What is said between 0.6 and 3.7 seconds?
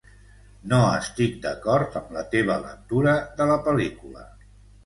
No estic d'acord amb la teva lectura de la